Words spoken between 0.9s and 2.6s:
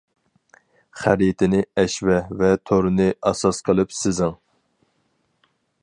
خەرىتىنى ئەشمە ۋە